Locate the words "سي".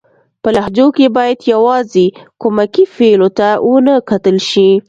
4.49-4.69